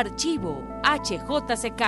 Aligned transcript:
Archivo 0.00 0.62
HJCK. 0.82 1.82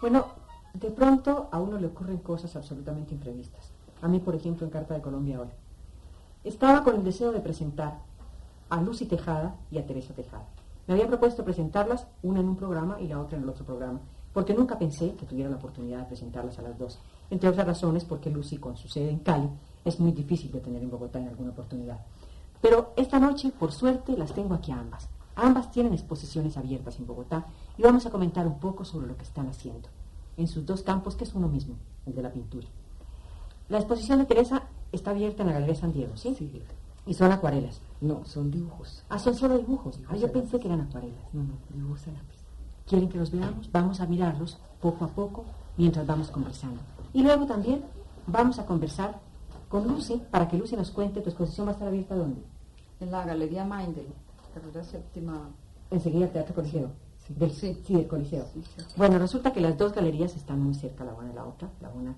Bueno, 0.00 0.26
de 0.74 0.90
pronto 0.90 1.48
a 1.52 1.60
uno 1.60 1.78
le 1.78 1.86
ocurren 1.86 2.18
cosas 2.18 2.56
absolutamente 2.56 3.14
imprevistas. 3.14 3.70
A 4.02 4.08
mí, 4.08 4.18
por 4.18 4.34
ejemplo, 4.34 4.66
en 4.66 4.72
Carta 4.72 4.94
de 4.94 5.00
Colombia 5.00 5.40
hoy. 5.40 5.50
Estaba 6.42 6.82
con 6.82 6.96
el 6.96 7.04
deseo 7.04 7.30
de 7.30 7.38
presentar 7.38 7.98
a 8.70 8.82
Lucy 8.82 9.06
Tejada 9.06 9.54
y 9.70 9.78
a 9.78 9.86
Teresa 9.86 10.14
Tejada. 10.14 10.46
Me 10.88 10.94
había 10.94 11.06
propuesto 11.06 11.44
presentarlas, 11.44 12.08
una 12.24 12.40
en 12.40 12.48
un 12.48 12.56
programa 12.56 13.00
y 13.00 13.06
la 13.06 13.20
otra 13.20 13.38
en 13.38 13.44
el 13.44 13.50
otro 13.50 13.64
programa, 13.64 14.00
porque 14.32 14.52
nunca 14.52 14.80
pensé 14.80 15.14
que 15.14 15.26
tuviera 15.26 15.48
la 15.48 15.58
oportunidad 15.58 15.98
de 16.00 16.06
presentarlas 16.06 16.58
a 16.58 16.62
las 16.62 16.76
dos. 16.76 16.98
Entre 17.30 17.48
otras 17.48 17.66
razones, 17.66 18.04
porque 18.04 18.30
Lucy, 18.30 18.56
con 18.58 18.76
su 18.76 18.88
sede 18.88 19.10
en 19.10 19.20
Cali, 19.20 19.48
es 19.84 20.00
muy 20.00 20.12
difícil 20.12 20.50
de 20.52 20.60
tener 20.60 20.82
en 20.82 20.90
Bogotá 20.90 21.18
en 21.20 21.28
alguna 21.28 21.50
oportunidad. 21.50 22.00
Pero 22.60 22.92
esta 22.96 23.18
noche, 23.18 23.50
por 23.56 23.72
suerte, 23.72 24.16
las 24.16 24.34
tengo 24.34 24.54
aquí 24.54 24.72
a 24.72 24.80
ambas. 24.80 25.08
Ambas 25.36 25.70
tienen 25.70 25.94
exposiciones 25.94 26.56
abiertas 26.56 26.98
en 26.98 27.06
Bogotá 27.06 27.46
y 27.78 27.82
vamos 27.82 28.04
a 28.04 28.10
comentar 28.10 28.46
un 28.46 28.58
poco 28.58 28.84
sobre 28.84 29.06
lo 29.06 29.16
que 29.16 29.22
están 29.22 29.48
haciendo 29.48 29.88
en 30.36 30.48
sus 30.48 30.66
dos 30.66 30.82
campos, 30.82 31.16
que 31.16 31.24
es 31.24 31.34
uno 31.34 31.48
mismo, 31.48 31.76
el 32.06 32.14
de 32.14 32.22
la 32.22 32.30
pintura. 32.32 32.66
La 33.68 33.78
exposición 33.78 34.18
de 34.18 34.24
Teresa 34.26 34.64
está 34.92 35.10
abierta 35.12 35.42
en 35.42 35.48
la 35.48 35.54
Galería 35.54 35.74
San 35.76 35.92
Diego, 35.92 36.16
¿sí? 36.16 36.34
Sí. 36.36 36.62
Y 37.06 37.14
son 37.14 37.30
acuarelas. 37.32 37.80
No, 38.00 38.24
son 38.26 38.50
dibujos. 38.50 39.02
Ah, 39.08 39.18
son 39.18 39.34
solo 39.34 39.56
dibujos. 39.56 39.96
Dibujos 39.98 40.16
Ah, 40.16 40.20
yo 40.20 40.32
pensé 40.32 40.52
lápiz. 40.56 40.60
que 40.62 40.68
eran 40.68 40.80
acuarelas. 40.82 41.24
No, 41.32 41.42
no, 41.42 41.54
dibujos 41.72 42.02
a 42.08 42.12
lápiz. 42.12 42.36
¿Quieren 42.86 43.08
que 43.08 43.18
los 43.18 43.30
veamos? 43.30 43.70
Vamos 43.70 44.00
a 44.00 44.06
mirarlos 44.06 44.58
poco 44.80 45.04
a 45.04 45.08
poco 45.08 45.44
mientras 45.76 46.06
vamos 46.06 46.30
conversando. 46.30 46.80
Y 47.12 47.22
luego 47.22 47.46
también 47.46 47.82
vamos 48.26 48.58
a 48.58 48.66
conversar 48.66 49.20
con 49.68 49.86
Lucy 49.86 50.22
para 50.30 50.48
que 50.48 50.56
Lucy 50.56 50.76
nos 50.76 50.90
cuente 50.90 51.20
tu 51.20 51.30
exposición 51.30 51.66
va 51.66 51.70
a 51.70 51.74
estar 51.74 51.88
abierta 51.88 52.14
dónde. 52.14 52.42
En 53.00 53.10
la 53.10 53.24
Galería 53.24 53.64
Mindel, 53.64 54.06
carrera 54.54 54.84
séptima. 54.84 55.50
Enseguida 55.90 56.26
el 56.26 56.32
Teatro 56.32 56.54
Coliseo. 56.54 56.90
Sí. 57.26 57.34
Del, 57.34 57.50
Sí. 57.50 57.80
sí, 57.84 57.94
del 57.94 58.06
Coliseo. 58.06 58.44
Sí. 58.52 58.62
Bueno, 58.96 59.18
resulta 59.18 59.52
que 59.52 59.60
las 59.60 59.76
dos 59.76 59.92
galerías 59.92 60.36
están 60.36 60.60
muy 60.62 60.74
cerca 60.74 61.04
la 61.04 61.14
una 61.14 61.28
de 61.28 61.34
la 61.34 61.44
otra. 61.44 61.70
La 61.80 61.90
una, 61.90 62.14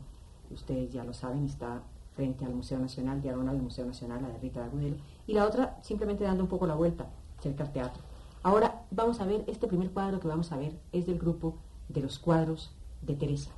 ustedes 0.50 0.92
ya 0.92 1.04
lo 1.04 1.14
saben, 1.14 1.46
está 1.46 1.82
frente 2.14 2.44
al 2.44 2.54
Museo 2.54 2.78
Nacional, 2.78 3.22
diagonal 3.22 3.56
al 3.56 3.62
Museo 3.62 3.86
Nacional, 3.86 4.22
la 4.22 4.28
de 4.28 4.38
Rita 4.38 4.60
de 4.60 4.66
Agudelo. 4.66 4.96
Y 5.26 5.32
la 5.32 5.46
otra 5.46 5.78
simplemente 5.82 6.24
dando 6.24 6.42
un 6.42 6.48
poco 6.48 6.66
la 6.66 6.74
vuelta, 6.74 7.06
cerca 7.40 7.64
al 7.64 7.72
teatro. 7.72 8.02
Ahora 8.42 8.82
vamos 8.90 9.20
a 9.20 9.24
ver, 9.24 9.44
este 9.46 9.66
primer 9.68 9.90
cuadro 9.90 10.20
que 10.20 10.28
vamos 10.28 10.52
a 10.52 10.56
ver 10.56 10.78
es 10.92 11.06
del 11.06 11.18
grupo 11.18 11.56
de 11.88 12.02
los 12.02 12.18
cuadros 12.18 12.72
de 13.00 13.14
Teresa. 13.14 13.50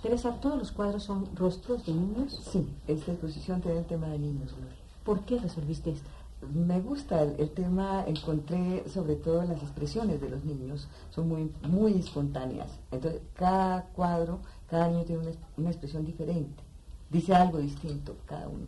Teresa, 0.00 0.40
¿todos 0.40 0.58
los 0.58 0.72
cuadros 0.72 1.04
son 1.04 1.28
rostros 1.36 1.86
de 1.86 1.92
niños? 1.92 2.40
Sí, 2.50 2.68
esta 2.88 3.12
exposición 3.12 3.60
tiene 3.60 3.78
el 3.80 3.86
tema 3.86 4.08
de 4.08 4.18
niños, 4.18 4.52
Gloria. 4.56 4.76
¿Por 5.04 5.20
qué 5.20 5.38
resolviste 5.38 5.90
esto? 5.90 6.08
Me 6.52 6.80
gusta 6.80 7.22
el, 7.22 7.38
el 7.38 7.50
tema, 7.50 8.04
encontré 8.06 8.82
sobre 8.88 9.14
todo 9.14 9.44
las 9.44 9.62
expresiones 9.62 10.20
de 10.20 10.28
los 10.28 10.44
niños, 10.44 10.88
son 11.10 11.28
muy, 11.28 11.52
muy 11.68 11.92
espontáneas. 11.94 12.68
Entonces, 12.90 13.20
cada 13.34 13.84
cuadro, 13.94 14.40
cada 14.68 14.88
niño 14.88 15.04
tiene 15.04 15.22
una, 15.22 15.30
una 15.56 15.70
expresión 15.70 16.04
diferente, 16.04 16.62
dice 17.10 17.34
algo 17.34 17.58
distinto 17.58 18.16
cada 18.26 18.48
uno. 18.48 18.66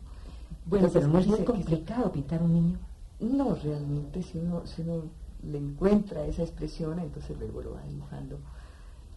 Bueno, 0.67 0.86
Entonces, 0.86 1.02
pero 1.02 1.12
no 1.12 1.19
es 1.19 1.27
muy 1.27 1.45
complicado 1.45 2.12
pintar 2.12 2.42
un 2.42 2.52
niño. 2.55 2.78
No, 3.19 3.55
realmente, 3.56 4.22
si 4.22 4.39
uno, 4.39 4.67
si 4.67 4.83
uno 4.83 5.02
le 5.42 5.58
encuentra 5.58 6.25
esa 6.27 6.42
expresión, 6.42 6.98
entonces 7.00 7.36
luego 7.39 7.61
lo 7.62 7.75
va 7.75 7.83
dibujando. 7.83 8.39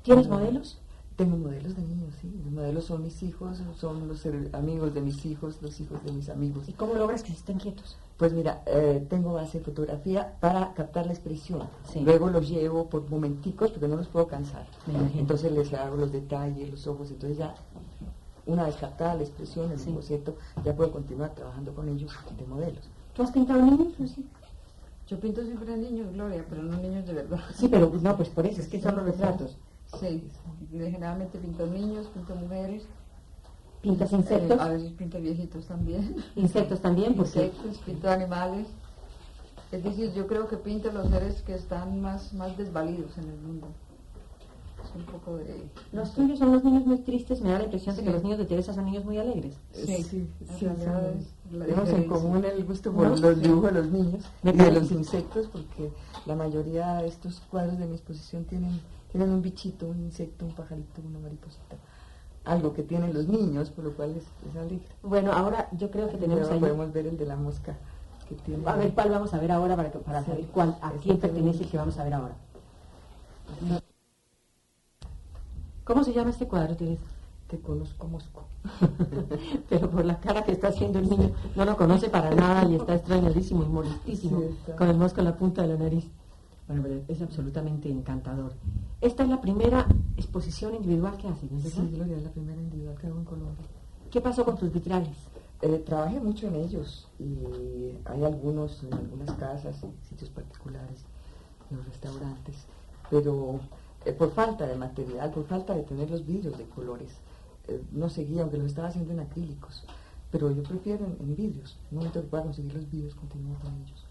¿Tienes 0.04 0.28
modelos? 0.28 0.80
Tengo 1.18 1.36
modelos 1.36 1.76
de 1.76 1.82
niños, 1.82 2.14
sí. 2.22 2.32
Los 2.44 2.54
modelos 2.54 2.86
son 2.86 3.02
mis 3.02 3.24
hijos, 3.24 3.58
son 3.80 4.08
los 4.08 4.24
amigos 4.54 4.94
de 4.94 5.02
mis 5.02 5.26
hijos, 5.26 5.58
los 5.64 5.80
hijos 5.82 6.04
de 6.06 6.12
mis 6.12 6.30
amigos. 6.30 6.70
¿Y 6.70 6.74
cómo 6.74 6.94
logras 6.94 7.24
que 7.24 7.34
estén 7.34 7.58
quietos? 7.58 7.98
Pues 8.18 8.34
mira, 8.34 8.62
eh, 8.68 9.04
tengo 9.10 9.34
base 9.34 9.58
de 9.58 9.66
fotografía 9.66 10.36
para 10.40 10.76
captar 10.76 11.08
la 11.08 11.14
expresión. 11.14 11.64
Sí. 11.92 12.02
Luego 12.02 12.30
los 12.30 12.48
llevo 12.48 12.88
por 12.88 13.10
momenticos 13.10 13.72
porque 13.72 13.88
no 13.88 13.96
los 13.96 14.08
puedo 14.08 14.28
cansar. 14.28 14.68
Entonces 15.16 15.52
les 15.52 15.74
hago 15.74 15.98
los 15.98 16.12
detalles, 16.12 16.70
los 16.70 16.86
ojos. 16.86 17.10
Entonces 17.10 17.40
ya, 17.40 17.56
una 18.46 18.66
vez 18.66 18.76
captada 18.76 19.16
la 19.16 19.24
expresión, 19.24 19.72
el 19.72 19.80
Sí. 19.80 19.92
boceto, 19.92 20.36
ya 20.64 20.76
puedo 20.76 20.92
continuar 20.92 21.34
trabajando 21.34 21.74
con 21.74 21.90
ellos 21.90 22.12
de 22.38 22.46
modelos. 22.46 22.88
¿Tú 23.16 23.24
has 23.24 23.32
pintado 23.32 23.60
niños, 23.64 24.00
Lucy? 24.00 24.24
Yo 25.08 25.20
pinto 25.20 25.42
siempre 25.44 25.76
niños, 25.78 26.14
Gloria, 26.14 26.46
pero 26.48 26.62
no 26.62 26.78
niños 26.78 27.08
de 27.08 27.14
verdad. 27.14 27.40
Sí, 27.56 27.68
pero 27.70 27.92
no, 28.04 28.16
pues 28.18 28.30
por 28.30 28.46
eso, 28.46 28.62
es 28.62 28.68
que 28.68 28.80
son 28.80 28.98
los 28.98 29.06
retratos. 29.06 29.58
Sí, 30.00 30.28
generalmente 30.72 31.38
pinto 31.40 31.66
niños, 31.68 32.08
pinto 32.08 32.36
mujeres. 32.36 32.84
¿Pintas 33.82 34.12
Eh, 34.12 34.16
insectos? 34.18 34.60
a 34.60 34.70
veces 34.70 34.92
pinto 34.94 35.20
viejitos 35.20 35.66
también. 35.66 36.16
Insectos 36.36 36.82
también, 36.82 37.16
porque 37.16 37.46
Insectos, 37.46 37.78
pinto 37.86 38.10
animales. 38.10 38.68
Es 39.72 39.84
decir, 39.84 40.14
yo 40.14 40.28
creo 40.28 40.48
que 40.48 40.58
pinto 40.58 40.92
los 40.92 41.10
seres 41.10 41.42
que 41.42 41.54
están 41.54 42.02
más, 42.02 42.34
más 42.34 42.58
desvalidos 42.58 43.18
en 43.18 43.30
el 43.30 43.38
mundo. 43.38 43.68
Es 44.84 44.96
un 44.96 45.04
poco 45.04 45.36
de... 45.38 45.64
los 45.92 46.14
tuyos 46.14 46.40
son 46.40 46.54
los 46.54 46.64
niños 46.64 46.86
muy 46.86 47.00
tristes. 47.00 47.42
Me 47.42 47.52
da 47.52 47.58
la 47.60 47.64
impresión 47.66 47.96
de 47.96 48.04
que 48.04 48.12
los 48.12 48.24
niños 48.24 48.38
de 48.38 48.46
Teresa 48.46 48.74
son 48.74 48.86
niños 48.86 49.04
muy 49.04 49.18
alegres. 49.18 49.56
Sí, 49.74 50.04
sí, 50.04 50.28
sí, 50.58 50.68
Tenemos 51.52 51.90
en 51.90 52.04
común 52.06 52.46
el 52.46 52.64
gusto 52.64 52.94
por 52.94 53.08
No, 53.10 53.16
los 53.16 53.42
dibujos 53.42 53.74
de 53.74 53.82
los 53.82 53.92
niños 53.92 54.24
y 54.44 54.52
de 54.52 54.72
los 54.72 54.92
insectos, 54.92 55.48
porque 55.48 55.92
la 56.26 56.36
mayoría 56.36 56.96
de 57.02 57.08
estos 57.10 57.42
cuadros 57.52 57.78
de 57.80 57.86
mi 57.88 57.96
exposición 57.96 58.46
tienen, 58.46 58.80
tienen 59.18 59.34
un 59.34 59.42
bichito, 59.42 59.88
un 59.88 60.00
insecto, 60.00 60.46
un 60.46 60.54
pajarito, 60.54 61.02
una 61.02 61.18
mariposita. 61.18 61.76
Algo 62.46 62.74
que 62.74 62.84
tienen 62.84 63.14
los 63.16 63.28
niños, 63.28 63.72
por 63.72 63.84
lo 63.86 63.92
cual 63.94 64.12
es, 64.16 64.24
es 64.48 64.56
alegre. 64.56 64.86
Bueno, 65.02 65.32
ahora 65.34 65.68
yo 65.72 65.90
creo 65.90 66.08
que 66.08 66.18
tenemos 66.18 66.48
ahí... 66.50 66.60
podemos 66.60 66.94
ver 66.94 67.08
el 67.08 67.18
de 67.18 67.26
la 67.26 67.36
mosca 67.36 67.76
que 68.30 68.36
tiene. 68.36 68.62
A 68.70 68.76
ver 68.76 68.94
cuál 68.94 69.10
vamos 69.10 69.34
a 69.34 69.40
ver 69.40 69.52
ahora 69.52 69.76
para, 69.76 69.92
que- 69.92 69.98
para 69.98 70.20
Sí. 70.22 70.28
saber 70.30 70.46
cuál, 70.48 70.78
a 70.82 70.92
quién 70.92 71.18
pertenece 71.20 71.64
el 71.64 71.70
que 71.70 71.78
vamos 71.78 71.98
a 71.98 72.04
ver 72.04 72.14
ahora. 72.14 72.36
¿Cómo 75.84 76.04
se 76.04 76.14
llama 76.14 76.30
este 76.30 76.48
cuadro, 76.48 76.76
Teresa? 76.76 77.02
Te 77.48 77.60
conozco 77.60 78.08
Mosco. 78.08 78.44
Pero 79.70 79.90
por 79.90 80.06
la 80.06 80.20
cara 80.20 80.44
que 80.44 80.52
está 80.52 80.68
haciendo 80.68 81.00
el 81.00 81.10
niño, 81.10 81.32
no 81.56 81.66
lo 81.66 81.76
conoce 81.76 82.10
para 82.10 82.36
nada 82.36 82.66
y 82.70 82.76
está 82.76 82.94
extrañadísimo 82.96 83.64
y 83.64 83.68
molestísimo, 83.68 84.42
Sí, 84.42 84.46
está. 84.60 84.76
con 84.76 84.90
el 84.90 84.98
mosco 84.98 85.20
en 85.22 85.26
la 85.26 85.36
punta 85.36 85.64
de 85.64 85.70
la 85.70 85.78
nariz. 85.78 86.06
Bueno, 86.68 86.84
pero 86.84 87.02
es 87.08 87.22
absolutamente 87.22 87.90
encantador. 87.90 88.54
Esta 89.00 89.24
es 89.24 89.30
la 89.30 89.40
primera 89.40 89.88
exposición 90.18 90.76
individual 90.76 91.16
que 91.18 91.28
haces, 91.28 91.52
¿no 91.52 91.60
es 91.60 91.72
Sí? 91.72 91.90
Gloria, 91.94 92.18
es 92.18 92.24
la 92.24 92.32
primera 92.32 92.60
individual 92.60 92.98
que 92.98 93.08
hago 93.08 93.20
en 93.20 93.26
Colombia. 93.26 93.66
¿Qué 94.12 94.20
pasó 94.22 94.44
con 94.44 94.58
tus 94.58 94.72
vitrales? 94.72 95.16
Eh, 95.62 95.82
trabajé 95.86 96.20
mucho 96.20 96.48
en 96.48 96.56
ellos 96.56 97.08
y 97.20 97.94
hay 98.06 98.24
algunos 98.24 98.84
en 98.84 98.94
algunas 98.94 99.32
casas, 99.38 99.76
sitios 100.08 100.30
particulares, 100.30 101.04
en 101.72 101.78
los 101.78 101.86
restaurantes, 101.86 102.56
pero 103.10 103.60
eh, 104.06 104.14
por 104.14 104.32
falta 104.32 104.68
de 104.68 104.76
material, 104.76 105.32
por 105.32 105.46
falta 105.46 105.74
de 105.74 105.84
tener 105.84 106.12
los 106.12 106.26
vidrios 106.26 106.58
de 106.58 106.66
colores, 106.66 107.10
eh, 107.68 107.82
no 107.92 108.10
seguía, 108.10 108.44
aunque 108.44 108.58
los 108.58 108.68
estaba 108.68 108.90
haciendo 108.90 109.14
en 109.14 109.20
acrílicos, 109.20 109.84
pero 110.32 110.52
yo 110.52 110.64
prefiero 110.64 111.06
en, 111.06 111.18
en 111.20 111.36
vidrios. 111.36 111.78
En 111.92 111.98
un 111.98 112.04
momento 112.04 112.22
que 112.22 112.28
pueda 112.28 112.44
conseguir 112.44 112.74
los 112.74 112.90
vidrios, 112.90 113.16
continúo 113.16 113.56
con 113.60 113.74
ellos. 113.84 114.07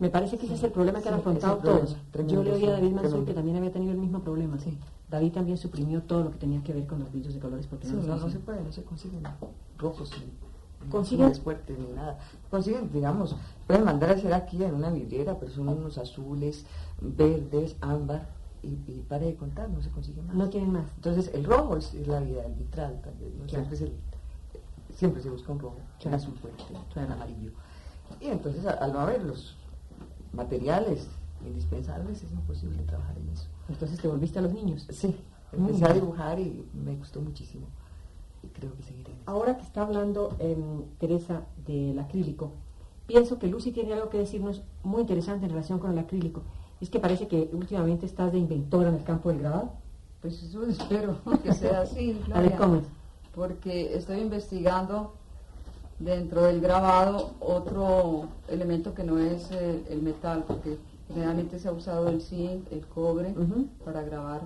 Me 0.00 0.10
parece 0.10 0.36
que 0.38 0.46
ese 0.46 0.54
es 0.56 0.62
el 0.64 0.72
problema 0.72 1.00
que 1.00 1.08
han 1.08 1.14
afrontado 1.14 1.56
el 1.58 1.62
todos. 1.62 1.96
Yo 2.26 2.42
le 2.42 2.52
oí 2.52 2.66
a 2.66 2.72
David 2.72 2.92
Mansur 2.92 3.24
que 3.24 3.32
también 3.34 3.56
había 3.56 3.72
tenido 3.72 3.92
el 3.92 3.98
mismo 3.98 4.20
problema. 4.20 4.58
Sí. 4.58 4.76
David 5.10 5.32
también 5.32 5.56
suprimió 5.56 6.02
todo 6.02 6.24
lo 6.24 6.30
que 6.32 6.38
tenía 6.38 6.62
que 6.62 6.72
ver 6.72 6.86
con 6.86 6.98
los 7.00 7.12
vidrios 7.12 7.34
de 7.34 7.40
colores 7.40 7.66
porque 7.66 7.86
Sí, 7.86 7.92
no, 7.94 8.02
no, 8.02 8.16
no 8.16 8.28
se 8.28 8.38
puede, 8.40 8.62
no 8.62 8.72
se 8.72 8.82
consiguen 8.82 9.22
rojos 9.78 10.10
ni, 10.18 10.90
¿Consiguen? 10.90 11.34
fuertes 11.36 11.78
ni 11.78 11.86
nada. 11.94 12.18
Consiguen, 12.50 12.90
digamos, 12.92 13.36
pueden 13.66 13.84
mandar 13.84 14.10
a 14.10 14.14
hacer 14.14 14.34
aquí 14.34 14.62
en 14.64 14.74
una 14.74 14.90
vidriera, 14.90 15.38
pero 15.38 15.52
son 15.52 15.68
unos 15.68 15.96
azules, 15.98 16.66
verdes, 17.00 17.76
ámbar, 17.80 18.26
y, 18.62 18.68
y 18.90 19.04
pare 19.08 19.26
de 19.26 19.36
contar, 19.36 19.68
no 19.70 19.80
se 19.82 19.90
consigue 19.90 20.20
más. 20.22 20.34
No 20.34 20.48
tienen 20.48 20.72
más. 20.72 20.86
Entonces, 20.96 21.30
el 21.34 21.44
rojo 21.44 21.76
es, 21.76 21.94
es 21.94 22.06
la 22.08 22.20
vida 22.20 22.42
del 22.42 22.54
vitral, 22.54 23.00
siempre, 23.46 23.74
es 23.76 23.82
el- 23.82 23.92
siempre 24.94 25.22
se 25.22 25.30
busca 25.30 25.52
un 25.52 25.58
rojo, 25.60 25.76
Claro. 26.00 26.16
un 26.16 26.22
azul 26.22 26.34
fuerte, 26.38 26.64
Claro. 26.92 27.06
un 27.06 27.12
amarillo. 27.12 27.50
Y 28.20 28.26
entonces, 28.28 28.66
al 28.66 28.92
no 28.92 29.00
haber 29.00 29.22
los 29.22 29.56
materiales 30.34 31.08
indispensables, 31.46 32.22
es 32.22 32.32
imposible 32.32 32.82
trabajar 32.84 33.16
en 33.18 33.28
eso. 33.30 33.46
Entonces 33.68 33.98
te 34.00 34.08
volviste 34.08 34.38
a 34.38 34.42
los 34.42 34.52
niños. 34.52 34.86
Sí, 34.90 35.14
empecé 35.52 35.84
a 35.84 35.92
dibujar 35.92 36.38
y 36.38 36.64
me 36.74 36.96
gustó 36.96 37.20
muchísimo. 37.20 37.66
Y 38.42 38.48
creo 38.48 38.74
que 38.76 38.82
seguiré. 38.82 39.12
Ahora 39.26 39.56
que 39.56 39.62
está 39.62 39.82
hablando 39.82 40.34
em, 40.38 40.82
Teresa 40.98 41.42
del 41.66 41.98
acrílico, 41.98 42.52
pienso 43.06 43.38
que 43.38 43.46
Lucy 43.46 43.72
tiene 43.72 43.92
algo 43.94 44.08
que 44.10 44.18
decirnos 44.18 44.62
muy 44.82 45.02
interesante 45.02 45.44
en 45.46 45.50
relación 45.50 45.78
con 45.78 45.90
el 45.92 45.98
acrílico. 45.98 46.42
Es 46.80 46.90
que 46.90 46.98
parece 47.00 47.28
que 47.28 47.48
últimamente 47.52 48.04
estás 48.06 48.32
de 48.32 48.38
inventora 48.38 48.88
en 48.90 48.96
el 48.96 49.04
campo 49.04 49.28
del 49.30 49.38
grabado. 49.38 49.72
Pues 50.20 50.42
eso 50.42 50.64
espero 50.68 51.18
que 51.42 51.52
sea 51.52 51.82
así, 51.82 52.20
A 52.32 52.40
ver 52.40 52.50
Gloria. 52.50 52.56
cómo 52.56 52.74
es. 52.76 52.84
porque 53.34 53.94
estoy 53.94 54.20
investigando 54.20 55.14
dentro 55.98 56.42
del 56.42 56.60
grabado 56.60 57.34
otro 57.40 58.28
elemento 58.48 58.94
que 58.94 59.04
no 59.04 59.18
es 59.18 59.50
eh, 59.50 59.84
el 59.90 60.02
metal, 60.02 60.44
porque 60.46 60.78
generalmente 61.08 61.58
se 61.58 61.68
ha 61.68 61.72
usado 61.72 62.08
el 62.08 62.20
zinc, 62.20 62.70
el 62.72 62.86
cobre, 62.86 63.34
para 63.84 64.02
grabar, 64.02 64.42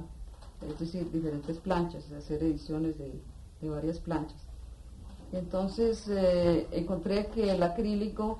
es 0.68 0.78
decir, 0.78 1.10
diferentes 1.10 1.58
planchas, 1.58 2.10
hacer 2.12 2.42
ediciones 2.42 2.98
de, 2.98 3.20
de 3.60 3.70
varias 3.70 3.98
planchas. 3.98 4.48
Entonces 5.32 6.08
eh, 6.08 6.66
encontré 6.72 7.26
que 7.26 7.50
el 7.50 7.62
acrílico 7.62 8.38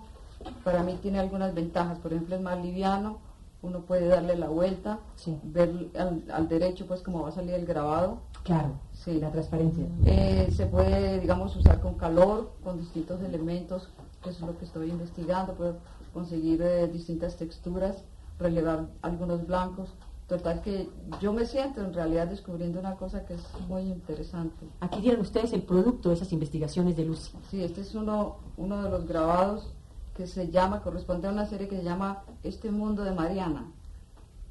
para 0.65 0.83
mí 0.83 0.99
tiene 1.03 1.19
algunas 1.19 1.55
ventajas, 1.55 1.99
por 1.99 2.13
ejemplo 2.13 2.37
es 2.37 2.43
más 2.43 2.63
liviano, 2.63 3.19
uno 3.61 3.81
puede 3.81 4.07
darle 4.07 4.37
la 4.37 4.49
vuelta, 4.49 5.01
ver 5.43 5.91
al, 6.33 6.49
derecho 6.49 6.87
pues 6.87 7.03
cómo 7.03 7.23
va 7.23 7.31
a 7.31 7.33
salir 7.33 7.55
el 7.55 7.67
grabado. 7.67 8.21
Claro, 8.49 8.71
sí. 8.95 9.21
la 9.21 9.31
transparencia. 9.31 9.85
Eh, 10.07 10.51
se 10.57 10.65
puede, 10.65 11.21
digamos, 11.21 11.55
usar 11.55 11.83
con 11.83 11.97
calor, 11.97 12.51
con 12.65 12.79
distintos 12.79 13.21
elementos, 13.21 13.91
que 14.23 14.31
es 14.31 14.41
lo 14.41 14.57
que 14.57 14.65
estoy 14.65 14.89
investigando, 14.89 15.53
puedo 15.53 15.77
conseguir 16.15 16.63
eh, 16.63 16.89
distintas 16.89 17.37
texturas, 17.37 18.05
relevar 18.39 18.87
algunos 19.03 19.47
blancos. 19.47 19.91
Total 20.29 20.63
que 20.63 20.89
yo 21.21 21.35
me 21.35 21.45
siento 21.45 21.83
en 21.83 21.93
realidad 21.93 22.27
descubriendo 22.27 22.81
una 22.81 22.95
cosa 22.97 23.27
que 23.27 23.35
es 23.35 23.43
muy 23.69 23.83
interesante. 23.83 24.67
Aquí 24.81 25.03
tienen 25.03 25.21
ustedes 25.21 25.53
el 25.53 25.63
producto 25.63 26.09
de 26.09 26.15
esas 26.15 26.33
investigaciones 26.33 26.97
de 26.97 27.05
Lucy. 27.05 27.33
Sí, 27.51 27.63
este 27.63 27.83
es 27.83 27.95
uno, 27.95 28.39
uno 28.57 28.83
de 28.83 28.89
los 28.89 29.07
grabados 29.07 29.75
que 30.17 30.27
se 30.27 30.51
llama, 30.51 30.81
corresponde 30.83 31.29
a 31.29 31.33
una 31.33 31.45
serie 31.45 31.69
que 31.69 31.77
se 31.77 31.85
llama 31.85 32.25
Este 32.43 32.71
Mundo 32.71 33.05
de 33.05 33.13
Mariana. 33.13 33.71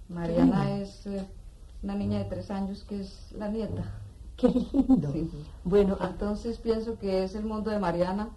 Mariana 0.08 0.80
es 0.80 1.06
eh, 1.08 1.26
una 1.84 1.96
niña 1.96 2.20
de 2.20 2.26
tres 2.26 2.52
años 2.52 2.84
que 2.84 3.02
es 3.02 3.32
la 3.38 3.50
nieta. 3.50 3.84
Qué 4.36 4.50
lindo. 4.50 5.14
Bueno, 5.64 5.98
entonces 6.02 6.58
pienso 6.60 6.98
que 7.00 7.24
es 7.24 7.36
el 7.36 7.46
mundo 7.46 7.72
de 7.72 7.80
Mariana, 7.80 8.30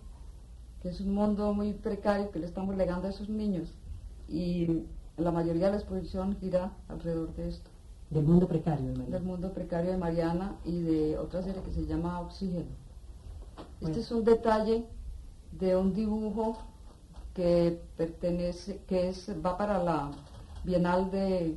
que 0.83 0.89
es 0.89 1.01
un 1.01 1.15
mundo 1.15 1.53
muy 1.53 1.73
precario 1.73 2.31
que 2.31 2.39
le 2.39 2.47
estamos 2.47 2.77
legando 2.77 3.07
a 3.07 3.11
esos 3.11 3.29
niños. 3.29 3.69
Y 4.29 4.85
la 5.17 5.31
mayoría 5.31 5.67
de 5.67 5.73
la 5.73 5.79
exposición 5.79 6.37
gira 6.41 6.73
alrededor 6.89 7.35
de 7.35 7.49
esto. 7.49 7.69
Del 8.09 8.25
mundo 8.25 8.49
precario 8.49 8.87
de 8.87 8.93
Mariana. 8.93 9.17
Del 9.17 9.23
mundo 9.23 9.53
precario 9.53 9.91
de 9.91 9.97
Mariana 9.97 10.57
y 10.65 10.81
de 10.81 11.19
otra 11.19 11.43
serie 11.43 11.63
que 11.63 11.71
se 11.71 11.87
llama 11.87 12.21
Oxígeno. 12.21 12.67
Este 13.81 14.01
es 14.01 14.11
un 14.11 14.25
detalle 14.25 14.87
de 15.53 15.77
un 15.77 15.93
dibujo 15.93 16.59
que 17.35 17.81
pertenece, 17.97 18.81
que 18.87 19.11
es, 19.11 19.31
va 19.45 19.57
para 19.57 19.83
la 19.83 20.11
Bienal 20.65 21.11
de 21.11 21.57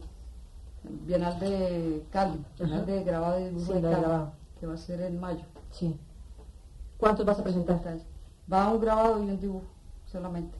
Bienal 0.84 1.40
de 1.40 2.06
Cali, 2.12 2.44
Bienal 2.60 2.86
de 2.86 3.04
grabado 3.04 3.40
de 3.40 3.50
dibujo 3.50 3.74
de 3.74 3.82
Cali, 3.82 4.06
que 4.60 4.68
va 4.68 4.74
a 4.74 4.78
ser 4.78 5.02
en 5.02 5.20
mayo. 5.20 5.44
Sí. 5.72 5.98
¿Cuántos 6.98 7.26
vas 7.26 7.40
a 7.40 7.44
presentar? 7.44 7.82
Va 8.52 8.70
un 8.70 8.82
grabado 8.82 9.24
y 9.24 9.30
un 9.30 9.40
dibujo 9.40 9.66
solamente. 10.06 10.58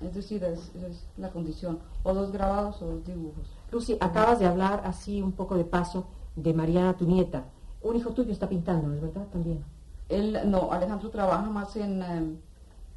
Es 0.00 0.14
decir, 0.14 0.42
es, 0.44 0.72
la 1.16 1.30
condición, 1.30 1.78
o 2.02 2.12
dos 2.12 2.32
grabados 2.32 2.82
o 2.82 2.86
dos 2.86 3.04
dibujos. 3.04 3.46
Lucy, 3.70 3.96
acabas 4.00 4.40
de 4.40 4.46
hablar 4.46 4.82
así 4.84 5.22
un 5.22 5.32
poco 5.32 5.56
de 5.56 5.64
paso 5.64 6.06
de 6.34 6.52
Mariana, 6.52 6.96
tu 6.96 7.06
nieta. 7.06 7.44
Un 7.82 7.96
hijo 7.96 8.10
tuyo 8.10 8.32
está 8.32 8.48
pintando, 8.48 8.92
¿es 8.92 9.00
verdad? 9.00 9.26
También. 9.32 9.64
Él, 10.08 10.38
no, 10.46 10.72
Alejandro 10.72 11.10
trabaja 11.10 11.48
más 11.48 11.76
en... 11.76 12.02
Em, 12.02 12.36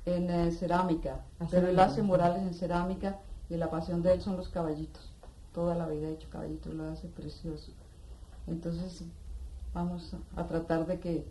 en 0.05 0.29
eh, 0.29 0.51
cerámica, 0.51 1.19
pero 1.49 1.67
él 1.67 1.79
hace 1.79 2.03
murales 2.03 2.43
en 2.43 2.53
cerámica 2.53 3.19
y 3.49 3.57
la 3.57 3.69
pasión 3.69 4.01
de 4.01 4.13
él 4.13 4.21
son 4.21 4.37
los 4.37 4.49
caballitos. 4.49 5.11
Toda 5.55 5.73
la 5.73 5.87
vida 5.87 6.07
ha 6.07 6.11
hecho 6.11 6.29
caballitos, 6.29 6.73
lo 6.73 6.83
hace 6.83 7.07
precioso. 7.07 7.71
Entonces 8.45 9.03
vamos 9.73 10.13
a 10.35 10.45
tratar 10.45 10.85
de 10.85 10.99
que 10.99 11.25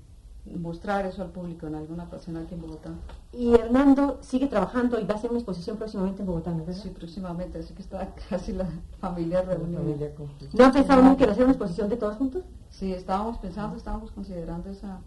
mostrar 0.47 1.06
eso 1.06 1.23
al 1.23 1.31
público 1.31 1.67
en 1.67 1.75
alguna 1.75 2.05
ocasión 2.05 2.38
aquí 2.38 2.55
en 2.55 2.62
Bogotá. 2.62 2.91
Y 3.32 3.55
Hernando 3.55 4.19
sigue 4.23 4.47
trabajando 4.47 4.99
y 4.99 5.05
va 5.05 5.15
a 5.15 5.19
hacer 5.19 5.31
una 5.31 5.41
exposición 5.41 5.76
próximamente 5.76 6.23
en 6.23 6.26
Bogotá, 6.26 6.53
¿no? 6.53 6.65
Sí, 6.73 6.88
próximamente, 6.88 7.59
así 7.59 7.75
que 7.75 7.82
está 7.82 8.15
casi 8.31 8.53
la 8.53 8.67
familia 8.99 9.43
reunida. 9.43 10.11
¿No 10.55 10.65
han 10.65 10.73
pensado 10.73 11.03
nunca 11.03 11.25
en 11.25 11.31
hacer 11.31 11.44
una 11.44 11.53
exposición 11.53 11.91
de 11.91 11.97
todos 11.97 12.17
juntos? 12.17 12.44
Sí, 12.71 12.93
estábamos 12.94 13.38
pensando, 13.38 13.76
estábamos 13.76 14.11
considerando 14.11 14.71
esa, 14.71 15.00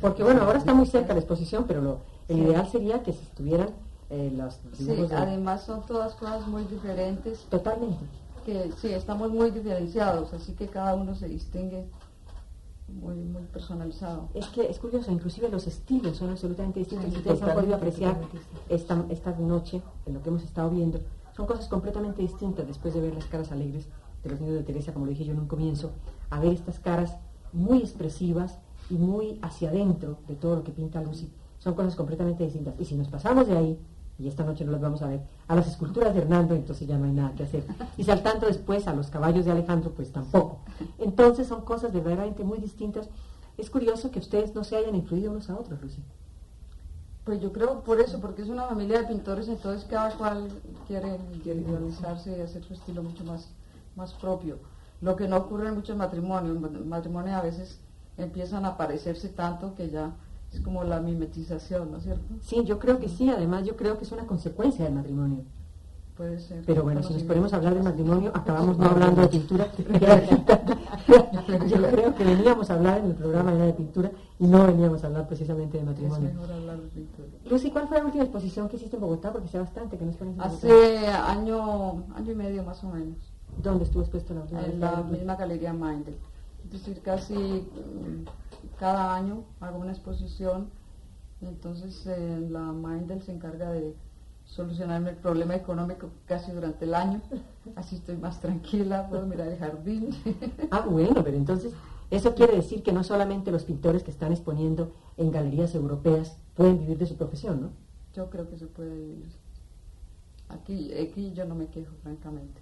porque 0.00 0.22
bueno, 0.22 0.42
ahora 0.42 0.58
está 0.58 0.72
muy 0.72 0.86
cerca 0.86 1.14
la 1.14 1.20
exposición, 1.20 1.64
pero 1.66 1.82
lo, 1.82 2.00
el 2.28 2.38
ideal 2.38 2.68
sería 2.68 3.02
que 3.02 3.12
se 3.12 3.22
estuvieran 3.22 3.70
eh, 4.10 4.32
las 4.34 4.60
Sí, 4.72 4.90
además 5.12 5.62
son 5.62 5.84
todas 5.86 6.14
cosas 6.14 6.46
muy 6.46 6.64
diferentes. 6.64 7.40
Totalmente. 7.50 8.04
Que 8.44 8.70
sí, 8.80 8.88
estamos 8.88 9.30
muy 9.30 9.50
diferenciados, 9.50 10.32
así 10.32 10.52
que 10.52 10.68
cada 10.68 10.94
uno 10.94 11.14
se 11.14 11.28
distingue 11.28 11.86
muy, 12.88 13.16
muy 13.16 13.42
personalizado. 13.44 14.28
Es 14.34 14.46
que 14.46 14.70
es 14.70 14.78
curioso, 14.78 15.10
inclusive 15.10 15.48
los 15.48 15.66
estilos 15.66 16.16
son 16.16 16.30
absolutamente 16.30 16.78
distintos. 16.78 17.12
ustedes 17.14 17.42
han 17.42 17.54
podido 17.54 17.74
apreciar 17.74 18.16
esta, 18.68 19.04
esta 19.10 19.32
noche, 19.32 19.82
en 20.06 20.14
lo 20.14 20.22
que 20.22 20.28
hemos 20.28 20.44
estado 20.44 20.70
viendo, 20.70 21.00
son 21.34 21.46
cosas 21.46 21.66
completamente 21.66 22.22
distintas 22.22 22.66
después 22.66 22.94
de 22.94 23.00
ver 23.00 23.14
las 23.14 23.26
caras 23.26 23.50
alegres 23.50 23.86
de 24.22 24.30
los 24.30 24.40
niños 24.40 24.54
de 24.54 24.62
Teresa, 24.62 24.92
como 24.92 25.06
lo 25.06 25.10
dije 25.10 25.24
yo 25.24 25.32
en 25.32 25.40
un 25.40 25.48
comienzo, 25.48 25.90
a 26.30 26.38
ver 26.38 26.52
estas 26.52 26.78
caras 26.78 27.16
muy 27.52 27.78
expresivas, 27.78 28.58
y 28.90 28.94
muy 28.94 29.38
hacia 29.42 29.70
adentro 29.70 30.18
de 30.28 30.34
todo 30.34 30.56
lo 30.56 30.64
que 30.64 30.72
pinta 30.72 31.02
Lucy, 31.02 31.30
son 31.58 31.74
cosas 31.74 31.96
completamente 31.96 32.44
distintas. 32.44 32.74
Y 32.78 32.84
si 32.84 32.94
nos 32.94 33.08
pasamos 33.08 33.46
de 33.46 33.56
ahí, 33.56 33.78
y 34.18 34.28
esta 34.28 34.44
noche 34.44 34.64
no 34.64 34.72
las 34.72 34.80
vamos 34.80 35.02
a 35.02 35.08
ver, 35.08 35.20
a 35.46 35.54
las 35.54 35.66
esculturas 35.66 36.14
de 36.14 36.22
Hernando, 36.22 36.54
entonces 36.54 36.88
ya 36.88 36.96
no 36.96 37.04
hay 37.04 37.12
nada 37.12 37.34
que 37.34 37.42
hacer. 37.42 37.64
Y 37.96 38.04
saltando 38.04 38.46
después 38.46 38.88
a 38.88 38.94
los 38.94 39.08
caballos 39.08 39.44
de 39.44 39.52
Alejandro, 39.52 39.92
pues 39.92 40.10
tampoco. 40.10 40.60
Entonces 40.98 41.46
son 41.46 41.62
cosas 41.62 41.92
verdaderamente 41.92 42.42
muy 42.42 42.58
distintas. 42.58 43.08
Es 43.58 43.68
curioso 43.68 44.10
que 44.10 44.18
ustedes 44.18 44.54
no 44.54 44.64
se 44.64 44.76
hayan 44.76 44.94
influido 44.94 45.30
unos 45.30 45.50
a 45.50 45.58
otros, 45.58 45.80
Lucy. 45.82 46.02
Pues 47.24 47.40
yo 47.40 47.52
creo 47.52 47.82
por 47.82 48.00
eso, 48.00 48.20
porque 48.20 48.42
es 48.42 48.48
una 48.48 48.66
familia 48.66 49.00
de 49.00 49.08
pintores, 49.08 49.48
entonces 49.48 49.84
cada 49.84 50.16
cual 50.16 50.48
quiere 50.86 51.18
individualizarse 51.34 52.38
y 52.38 52.40
hacer 52.40 52.62
su 52.62 52.74
estilo 52.74 53.02
mucho 53.02 53.24
más, 53.24 53.50
más 53.96 54.14
propio. 54.14 54.58
Lo 55.00 55.16
que 55.16 55.28
no 55.28 55.36
ocurre 55.36 55.68
en 55.68 55.74
muchos 55.74 55.96
matrimonios, 55.96 56.58
matrimonios 56.86 57.36
a 57.36 57.42
veces 57.42 57.80
empiezan 58.16 58.64
a 58.64 58.76
parecerse 58.76 59.28
tanto 59.28 59.74
que 59.74 59.90
ya 59.90 60.14
es 60.52 60.60
como 60.60 60.84
la 60.84 61.00
mimetización, 61.00 61.90
¿no 61.90 61.98
es 61.98 62.04
cierto? 62.04 62.34
Sí, 62.42 62.64
yo 62.64 62.78
creo 62.78 62.98
que 62.98 63.08
sí, 63.08 63.28
además 63.30 63.64
yo 63.64 63.76
creo 63.76 63.98
que 63.98 64.04
es 64.04 64.12
una 64.12 64.26
consecuencia 64.26 64.84
del 64.84 64.94
matrimonio. 64.94 65.44
Puede 66.16 66.38
ser. 66.40 66.62
Pero 66.64 66.82
bueno, 66.82 67.02
si 67.02 67.12
nos 67.12 67.24
ponemos 67.24 67.52
a 67.52 67.56
hablar 67.56 67.74
de 67.74 67.82
matrimonio, 67.82 68.30
acabamos 68.34 68.78
no 68.78 68.86
hablando 68.86 69.20
de 69.20 69.28
pintura. 69.28 69.70
yo 71.68 71.82
creo 71.90 72.14
que 72.14 72.24
veníamos 72.24 72.70
a 72.70 72.74
hablar 72.74 73.00
en 73.00 73.06
el 73.06 73.14
programa 73.14 73.52
de 73.52 73.72
pintura 73.74 74.10
y 74.38 74.46
no 74.46 74.66
veníamos 74.66 75.04
a 75.04 75.08
hablar 75.08 75.28
precisamente 75.28 75.76
de 75.76 75.84
matrimonio. 75.84 76.28
Es 76.28 76.34
mejor 76.34 76.52
hablar 76.52 76.80
de 76.80 76.88
pintura. 76.88 77.28
Lucy, 77.50 77.70
¿cuál 77.70 77.88
fue 77.88 77.98
la 77.98 78.06
última 78.06 78.24
exposición 78.24 78.66
que 78.70 78.76
hiciste 78.76 78.96
en 78.96 79.02
Bogotá? 79.02 79.30
Porque 79.30 79.48
sé 79.48 79.58
bastante 79.58 79.98
que 79.98 80.06
nos 80.06 80.16
pones 80.16 80.38
Hace 80.38 81.06
año, 81.06 82.04
año 82.14 82.32
y 82.32 82.34
medio 82.34 82.62
más 82.62 82.82
o 82.82 82.88
menos. 82.88 83.18
¿Dónde 83.62 83.84
estuvo 83.84 84.00
expuesto 84.00 84.32
la 84.32 84.40
última 84.40 84.64
En 84.64 84.80
la 84.80 85.02
misma 85.02 85.36
galería 85.36 85.74
Mindel. 85.74 86.16
Es 86.64 86.72
decir, 86.72 87.02
casi 87.02 87.34
mm, 87.34 88.24
cada 88.78 89.14
año 89.14 89.44
hago 89.60 89.78
una 89.78 89.92
exposición, 89.92 90.70
entonces 91.40 92.06
eh, 92.06 92.46
la 92.50 92.72
Mindel 92.72 93.22
se 93.22 93.32
encarga 93.32 93.70
de 93.70 93.94
solucionarme 94.44 95.10
el 95.10 95.16
problema 95.16 95.54
económico 95.54 96.10
casi 96.26 96.52
durante 96.52 96.84
el 96.84 96.94
año, 96.94 97.20
así 97.76 97.96
estoy 97.96 98.16
más 98.16 98.40
tranquila, 98.40 99.08
puedo 99.08 99.26
mirar 99.26 99.48
el 99.48 99.58
jardín. 99.58 100.10
ah, 100.70 100.86
bueno, 100.88 101.22
pero 101.24 101.36
entonces 101.36 101.72
eso 102.10 102.34
quiere 102.34 102.56
decir 102.56 102.82
que 102.82 102.92
no 102.92 103.02
solamente 103.02 103.50
los 103.50 103.64
pintores 103.64 104.02
que 104.02 104.10
están 104.10 104.32
exponiendo 104.32 104.92
en 105.16 105.30
galerías 105.30 105.74
europeas 105.74 106.38
pueden 106.54 106.78
vivir 106.78 106.98
de 106.98 107.06
su 107.06 107.16
profesión, 107.16 107.60
¿no? 107.60 107.70
Yo 108.14 108.30
creo 108.30 108.48
que 108.48 108.56
se 108.56 108.66
puede 108.66 108.94
vivir. 108.94 109.32
Aquí, 110.48 110.92
aquí 110.94 111.32
yo 111.32 111.44
no 111.44 111.54
me 111.54 111.66
quejo, 111.66 111.92
francamente. 112.02 112.60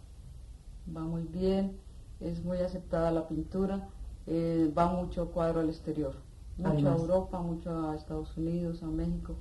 Va 0.94 1.02
muy 1.02 1.22
bien 1.22 1.84
es 2.20 2.42
muy 2.44 2.58
aceptada 2.58 3.10
la 3.10 3.28
pintura, 3.28 3.88
eh, 4.26 4.72
va 4.76 4.86
mucho 4.86 5.30
cuadro 5.30 5.60
al 5.60 5.68
exterior, 5.68 6.14
mucho 6.56 6.88
a 6.88 6.96
Europa, 6.96 7.40
mucho 7.40 7.88
a 7.88 7.94
Estados 7.94 8.36
Unidos, 8.36 8.82
a 8.82 8.86
México, 8.86 9.34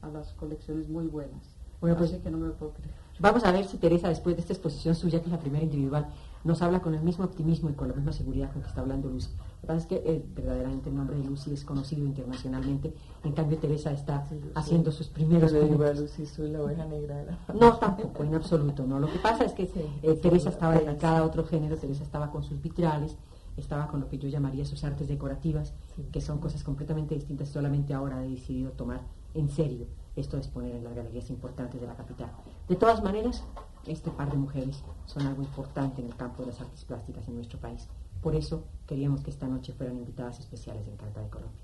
a 0.00 0.08
las 0.08 0.32
colecciones 0.32 0.88
muy 0.88 1.06
buenas. 1.06 1.56
Bueno, 1.80 1.96
pues 1.96 2.12
que 2.12 2.30
no 2.30 2.38
me 2.38 2.50
puedo 2.50 2.72
creer. 2.72 3.02
Vamos 3.18 3.44
a 3.44 3.52
ver 3.52 3.64
si 3.66 3.76
Teresa, 3.76 4.08
después 4.08 4.36
de 4.36 4.42
esta 4.42 4.52
exposición 4.52 4.94
suya, 4.94 5.20
que 5.20 5.26
es 5.26 5.32
la 5.32 5.38
primera 5.38 5.64
individual, 5.64 6.06
nos 6.44 6.60
habla 6.62 6.80
con 6.80 6.94
el 6.94 7.02
mismo 7.02 7.24
optimismo 7.24 7.70
y 7.70 7.74
con 7.74 7.88
la 7.88 7.94
misma 7.94 8.12
seguridad 8.12 8.52
con 8.52 8.62
que 8.62 8.68
está 8.68 8.80
hablando 8.80 9.08
Lucy. 9.08 9.30
Lo 9.30 9.60
que 9.60 9.66
pasa 9.66 9.78
es 9.78 9.86
que 9.86 9.96
eh, 10.04 10.24
verdaderamente 10.34 10.88
el 10.88 10.96
nombre 10.96 11.16
de 11.16 11.24
Lucy 11.24 11.52
es 11.52 11.64
conocido 11.64 12.04
internacionalmente, 12.04 12.92
en 13.22 13.32
cambio 13.32 13.58
Teresa 13.58 13.92
está 13.92 14.26
haciendo 14.54 14.90
sus 14.90 15.08
primeros... 15.08 15.52
Yo 15.52 15.62
digo 15.62 15.84
a 15.84 15.92
Lucy, 15.92 16.26
soy 16.26 16.50
la 16.50 16.62
oveja 16.62 16.84
negra. 16.84 17.38
No, 17.54 17.76
tampoco, 17.76 18.24
en 18.24 18.34
absoluto, 18.34 18.84
no. 18.86 18.98
Lo 18.98 19.06
que 19.06 19.18
pasa 19.18 19.44
es 19.44 19.52
que 19.52 19.70
eh, 20.02 20.14
Teresa 20.20 20.48
estaba 20.48 20.74
dedicada 20.74 21.18
a 21.18 21.24
otro 21.24 21.44
género, 21.44 21.76
Teresa 21.76 22.02
estaba 22.02 22.30
con 22.30 22.42
sus 22.42 22.60
vitrales, 22.60 23.16
estaba 23.56 23.88
con 23.88 24.00
lo 24.00 24.08
que 24.08 24.18
yo 24.18 24.28
llamaría 24.28 24.64
sus 24.64 24.84
artes 24.84 25.08
decorativas, 25.08 25.74
que 26.10 26.20
son 26.20 26.38
cosas 26.38 26.62
completamente 26.64 27.14
distintas, 27.14 27.48
solamente 27.48 27.94
ahora 27.94 28.18
ha 28.18 28.22
decidido 28.22 28.70
tomar 28.72 29.02
en 29.34 29.50
serio 29.50 29.86
esto 30.16 30.36
de 30.36 30.42
exponer 30.42 30.74
en 30.74 30.84
las 30.84 30.94
galerías 30.94 31.30
importantes 31.30 31.80
de 31.80 31.86
la 31.86 31.96
capital. 31.96 32.30
De 32.68 32.76
todas 32.76 33.02
maneras, 33.02 33.44
este 33.86 34.10
par 34.10 34.30
de 34.30 34.36
mujeres 34.36 34.82
son 35.06 35.26
algo 35.26 35.42
importante 35.42 36.00
en 36.00 36.08
el 36.08 36.16
campo 36.16 36.42
de 36.42 36.48
las 36.48 36.60
artes 36.60 36.84
plásticas 36.84 37.26
en 37.28 37.36
nuestro 37.36 37.58
país. 37.58 37.88
Por 38.20 38.34
eso 38.34 38.64
queríamos 38.86 39.22
que 39.22 39.30
esta 39.30 39.48
noche 39.48 39.72
fueran 39.72 39.96
invitadas 39.96 40.38
especiales 40.38 40.86
en 40.86 40.96
Carta 40.96 41.20
de 41.20 41.28
Colombia. 41.28 41.60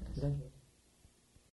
Gracias. 0.00 0.51